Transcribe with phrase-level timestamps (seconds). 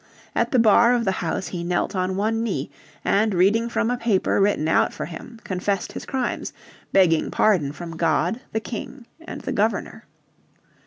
[0.35, 2.71] At the bar of the House he knelt on one knee,
[3.05, 6.53] and reading from a paper written out for him confessed his crimes,
[6.91, 10.05] begging pardon from God, the King, and the Governor.